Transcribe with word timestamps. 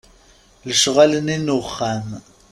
Lecɣal-nni 0.69 1.37
n 1.39 1.47
uxxam. 1.59 2.07